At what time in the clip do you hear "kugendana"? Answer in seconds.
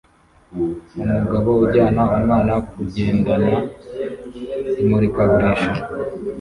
2.69-3.55